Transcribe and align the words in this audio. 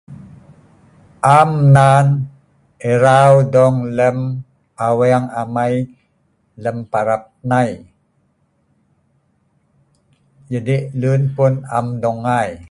am 1.39 1.49
nan 1.75 2.05
erau 2.93 3.31
dong 3.53 3.75
lem 3.97 4.17
aweng 4.87 5.25
amei 5.41 5.73
lem 6.63 6.77
pa 6.91 6.99
lak 7.09 7.23
nai 7.51 7.69
jadi 10.51 10.77
lun 11.01 11.21
pun 11.35 11.53
am 11.77 11.85
dong 12.03 12.19
ngai 12.25 12.51